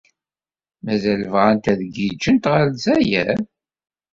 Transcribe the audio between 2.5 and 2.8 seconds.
ɣer